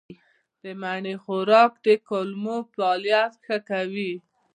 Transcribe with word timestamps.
د 0.63 0.65
مڼې 0.81 1.15
خوراک 1.23 1.71
د 1.85 1.87
کولمو 2.07 2.57
فعالیت 2.71 3.33
ښه 3.45 3.57
کوي. 3.69 4.13